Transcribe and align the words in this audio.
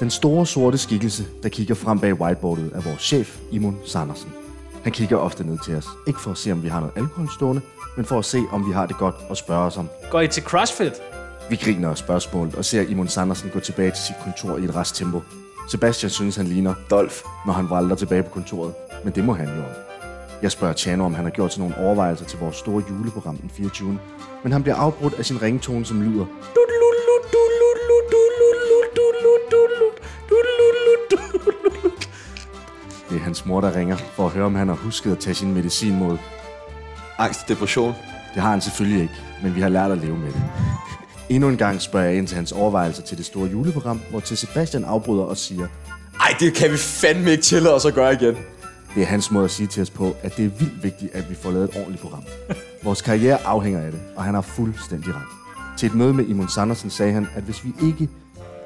Den 0.00 0.10
store 0.10 0.46
sorte 0.46 0.78
skikkelse, 0.78 1.24
der 1.42 1.48
kigger 1.48 1.74
frem 1.74 1.98
bag 1.98 2.14
whiteboardet, 2.14 2.70
er 2.74 2.80
vores 2.80 3.02
chef, 3.02 3.38
Imon 3.50 3.78
Sandersen. 3.84 4.32
Han 4.82 4.92
kigger 4.92 5.16
ofte 5.16 5.46
ned 5.46 5.58
til 5.64 5.74
os. 5.76 5.86
Ikke 6.06 6.20
for 6.20 6.30
at 6.30 6.38
se, 6.38 6.52
om 6.52 6.62
vi 6.62 6.68
har 6.68 6.80
noget 6.80 6.92
alkohol 6.96 7.28
stående, 7.36 7.62
men 7.96 8.04
for 8.04 8.18
at 8.18 8.24
se, 8.24 8.42
om 8.52 8.66
vi 8.68 8.72
har 8.72 8.86
det 8.86 8.96
godt 8.98 9.14
og 9.28 9.36
spørge 9.36 9.66
os 9.66 9.76
om. 9.76 9.88
Går 10.10 10.20
I 10.20 10.28
til 10.28 10.42
CrossFit? 10.42 10.92
Vi 11.50 11.56
griner 11.56 11.90
af 11.90 11.98
spørgsmålet 11.98 12.54
og 12.54 12.64
ser 12.64 12.82
Imon 12.82 13.08
Sandersen 13.08 13.50
gå 13.50 13.60
tilbage 13.60 13.90
til 13.90 14.04
sit 14.04 14.16
kontor 14.24 14.56
i 14.56 14.64
et 14.64 14.76
rest 14.76 14.96
tempo. 14.96 15.22
Sebastian 15.70 16.10
synes, 16.10 16.36
han 16.36 16.46
ligner 16.46 16.74
Dolf, 16.90 17.22
når 17.46 17.52
han 17.52 17.68
vralder 17.68 17.96
tilbage 17.96 18.22
på 18.22 18.30
kontoret. 18.30 18.74
Men 19.04 19.12
det 19.14 19.24
må 19.24 19.32
han 19.32 19.46
jo 19.46 19.62
om. 19.62 19.70
Jeg 20.42 20.52
spørger 20.52 20.74
Chano, 20.74 21.04
om 21.04 21.14
han 21.14 21.24
har 21.24 21.30
gjort 21.30 21.52
sig 21.52 21.60
nogle 21.60 21.78
overvejelser 21.78 22.24
til 22.24 22.38
vores 22.38 22.56
store 22.56 22.82
juleprogram 22.90 23.36
den 23.36 23.50
24. 23.50 23.98
Men 24.42 24.52
han 24.52 24.62
bliver 24.62 24.76
afbrudt 24.76 25.14
af 25.14 25.24
sin 25.24 25.42
ringtone, 25.42 25.84
som 25.84 26.02
lyder... 26.02 26.26
Det 26.54 26.66
hans 33.26 33.46
mor, 33.46 33.60
der 33.60 33.76
ringer 33.76 33.96
for 33.96 34.26
at 34.26 34.32
høre, 34.32 34.44
om 34.44 34.54
han 34.54 34.68
har 34.68 34.74
husket 34.74 35.12
at 35.12 35.18
tage 35.18 35.34
sin 35.34 35.54
medicin 35.54 35.96
mod. 35.98 36.18
Angst 37.18 37.48
depression. 37.48 37.94
Det 38.34 38.42
har 38.42 38.50
han 38.50 38.60
selvfølgelig 38.60 39.02
ikke, 39.02 39.14
men 39.42 39.54
vi 39.54 39.60
har 39.60 39.68
lært 39.68 39.90
at 39.90 39.98
leve 39.98 40.18
med 40.18 40.26
det. 40.32 40.42
Endnu 41.28 41.48
en 41.48 41.56
gang 41.56 41.80
spørger 41.80 42.06
jeg 42.06 42.16
ind 42.16 42.26
til 42.26 42.36
hans 42.36 42.52
overvejelser 42.52 43.02
til 43.02 43.18
det 43.18 43.26
store 43.26 43.48
juleprogram, 43.48 44.00
hvor 44.10 44.20
til 44.20 44.36
Sebastian 44.36 44.84
afbryder 44.84 45.22
og 45.22 45.36
siger, 45.36 45.66
Ej, 46.20 46.34
det 46.40 46.54
kan 46.54 46.72
vi 46.72 46.76
fandme 46.76 47.30
ikke 47.30 47.42
tillade 47.42 47.74
os 47.74 47.84
at 47.84 47.94
gøre 47.94 48.12
igen. 48.12 48.36
det 48.94 49.02
er 49.02 49.06
hans 49.06 49.30
måde 49.30 49.44
at 49.44 49.50
sige 49.50 49.66
til 49.66 49.82
os 49.82 49.90
på, 49.90 50.16
at 50.22 50.36
det 50.36 50.44
er 50.44 50.48
vildt 50.48 50.82
vigtigt, 50.82 51.14
at 51.14 51.30
vi 51.30 51.34
får 51.34 51.50
lavet 51.50 51.64
et 51.70 51.76
ordentligt 51.76 52.02
program. 52.02 52.22
Vores 52.84 53.02
karriere 53.02 53.38
afhænger 53.46 53.80
af 53.80 53.92
det, 53.92 54.00
og 54.16 54.24
han 54.24 54.34
har 54.34 54.42
fuldstændig 54.42 55.14
ret. 55.14 55.22
Til 55.78 55.86
et 55.86 55.94
møde 55.94 56.14
med 56.14 56.26
Imon 56.26 56.48
Sandersen 56.48 56.90
sagde 56.90 57.12
han, 57.12 57.28
at 57.34 57.42
hvis 57.42 57.64
vi 57.64 57.72
ikke 57.82 58.08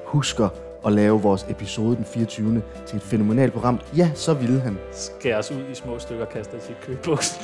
husker 0.06 0.48
at 0.86 0.92
lave 0.92 1.22
vores 1.22 1.46
episode 1.48 1.96
den 1.96 2.04
24. 2.04 2.62
til 2.86 2.96
et 2.96 3.02
fænomenalt 3.02 3.52
program, 3.52 3.80
ja, 3.96 4.10
så 4.14 4.34
ville 4.34 4.60
han. 4.60 4.78
Skæres 4.92 5.50
ud 5.50 5.62
i 5.72 5.74
små 5.74 5.98
stykker 5.98 6.24
og 6.24 6.32
kastet 6.32 6.60
i 6.70 6.72
kødbuksen. 6.86 7.42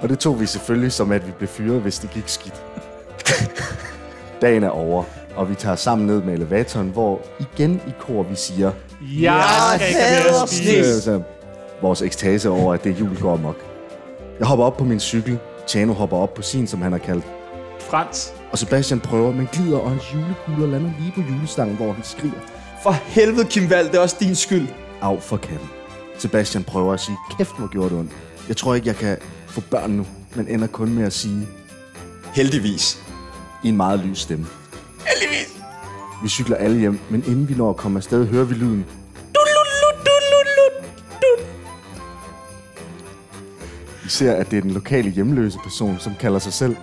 Og 0.00 0.08
det 0.08 0.18
tog 0.18 0.40
vi 0.40 0.46
selvfølgelig 0.46 0.92
som, 0.92 1.12
at 1.12 1.26
vi 1.26 1.32
blev 1.32 1.48
fyret, 1.48 1.80
hvis 1.80 1.98
det 1.98 2.10
gik 2.10 2.28
skidt. 2.28 2.62
Dagen 4.42 4.62
er 4.64 4.68
over, 4.68 5.04
og 5.36 5.50
vi 5.50 5.54
tager 5.54 5.76
sammen 5.76 6.06
ned 6.06 6.22
med 6.22 6.34
elevatoren, 6.34 6.88
hvor 6.88 7.20
igen 7.40 7.80
i 7.88 7.90
kor 8.00 8.22
vi 8.22 8.34
siger, 8.34 8.72
Jeg 9.20 9.44
skal 9.76 9.88
ikke 9.88 10.00
have 10.00 10.24
mere 10.32 10.42
at 10.42 10.48
spise. 10.48 11.00
så 11.02 11.22
vores 11.82 12.02
ekstase 12.02 12.50
over, 12.50 12.74
at 12.74 12.84
det 12.84 13.00
jul 13.00 13.20
går 13.20 13.32
amok. 13.32 13.56
Jeg 14.38 14.46
hopper 14.46 14.64
op 14.64 14.76
på 14.76 14.84
min 14.84 15.00
cykel, 15.00 15.38
Tjano 15.66 15.92
hopper 15.92 16.16
op 16.16 16.34
på 16.34 16.42
sin, 16.42 16.66
som 16.66 16.82
han 16.82 16.92
har 16.92 16.98
kaldt, 16.98 17.24
Frans. 17.80 18.34
Og 18.52 18.58
Sebastian 18.58 19.00
prøver, 19.00 19.32
men 19.32 19.48
glider, 19.52 19.78
og 19.78 19.90
hans 19.90 20.02
julekugler 20.14 20.66
lander 20.66 20.90
lige 21.00 21.12
på 21.14 21.20
julestangen, 21.20 21.76
hvor 21.76 21.92
han 21.92 22.04
skriger, 22.04 22.40
For 22.82 22.90
helvede, 22.90 23.44
Kim 23.44 23.70
Wall, 23.70 23.86
det 23.86 23.94
er 23.94 24.00
også 24.00 24.16
din 24.20 24.34
skyld. 24.34 24.68
af 25.02 25.22
for 25.22 25.36
katten. 25.36 25.68
Sebastian 26.18 26.64
prøver 26.64 26.92
at 26.92 27.00
sige, 27.00 27.16
kæft 27.38 27.56
hvor 27.58 27.72
gjorde 27.72 27.90
det 27.90 27.98
ondt. 27.98 28.12
Jeg 28.48 28.56
tror 28.56 28.74
ikke, 28.74 28.88
jeg 28.88 28.96
kan 28.96 29.16
få 29.46 29.60
børn 29.60 29.90
nu, 29.90 30.06
men 30.34 30.48
ender 30.48 30.66
kun 30.66 30.94
med 30.94 31.04
at 31.04 31.12
sige, 31.12 31.48
Heldigvis. 32.34 32.98
i 33.64 33.68
en 33.68 33.76
meget 33.76 34.00
lys 34.00 34.18
stemme. 34.18 34.46
Heldigvis. 35.06 35.62
Vi 36.22 36.28
cykler 36.28 36.56
alle 36.56 36.78
hjem, 36.78 36.98
men 37.10 37.24
inden 37.26 37.48
vi 37.48 37.54
når 37.54 37.70
at 37.70 37.76
komme 37.76 37.98
afsted, 37.98 38.26
hører 38.26 38.44
vi 38.44 38.54
lyden. 38.54 38.86
Vi 44.02 44.08
ser, 44.08 44.32
at 44.34 44.50
det 44.50 44.56
er 44.56 44.62
den 44.62 44.70
lokale 44.70 45.10
hjemløse 45.10 45.58
person, 45.62 45.98
som 45.98 46.14
kalder 46.20 46.38
sig 46.38 46.52
selv, 46.52 46.76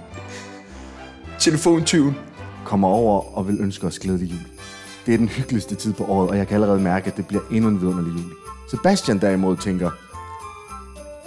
Telefontyven. 1.39 2.15
kommer 2.65 2.87
over 2.87 3.37
og 3.37 3.47
vil 3.47 3.57
ønske 3.61 3.87
os 3.87 3.99
glædelig 3.99 4.31
jul. 4.31 4.39
Det 5.05 5.13
er 5.13 5.17
den 5.17 5.29
hyggeligste 5.29 5.75
tid 5.75 5.93
på 5.93 6.05
året, 6.05 6.29
og 6.29 6.37
jeg 6.37 6.47
kan 6.47 6.55
allerede 6.55 6.79
mærke, 6.79 7.07
at 7.07 7.17
det 7.17 7.27
bliver 7.27 7.41
endnu 7.51 7.69
en 7.69 7.81
vidunderlig 7.81 8.11
jul. 8.23 8.31
Sebastian 8.69 9.21
derimod 9.21 9.57
tænker, 9.57 9.91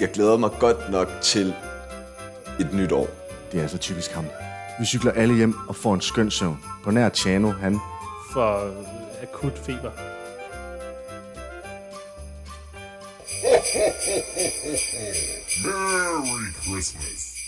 Jeg 0.01 0.11
glæder 0.15 0.37
mig 0.37 0.51
godt 0.61 0.91
nok 0.91 1.09
til 1.23 1.55
et 2.61 2.69
nyt 2.73 2.93
år. 2.93 3.07
det 3.53 3.59
er 3.59 3.63
altså 3.63 3.79
typisk 3.79 4.11
ham. 4.13 4.25
Vi 4.81 4.85
cykler 4.87 5.13
alle 5.13 5.35
hjem 5.35 5.55
og 5.69 5.77
får 5.77 5.95
en 5.95 6.01
skøn 6.01 6.31
søvn. 6.31 6.59
På 6.85 6.91
nær 6.91 7.09
Chano, 7.09 7.51
han 7.51 7.79
For 8.33 8.71
akut 9.23 9.59
feber. 9.67 9.91
Merry 15.65 16.53
Christmas. 16.63 17.42